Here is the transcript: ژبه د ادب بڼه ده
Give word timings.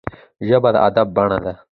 ژبه 0.47 0.69
د 0.73 0.75
ادب 0.87 1.07
بڼه 1.15 1.37
ده 1.45 1.53